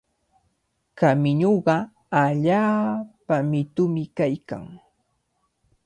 Kamiñuqa 0.97 1.75
allaapa 2.21 3.35
mitumi 3.49 4.03
kaykan. 4.17 4.63